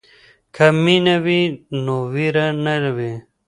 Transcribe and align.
که 0.55 0.65
مینه 0.83 1.15
وي 1.25 1.41
نو 1.83 1.95
وېره 2.13 2.47
نه 2.63 2.75
وي. 2.95 3.13